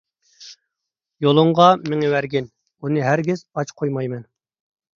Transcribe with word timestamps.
يولۇڭغا 1.25 1.67
مېڭىۋەرگىن، 1.93 2.49
ئۇنى 2.81 3.07
ھەرگىز 3.11 3.47
ئاچ 3.55 3.77
قويمايمەن. 3.83 4.29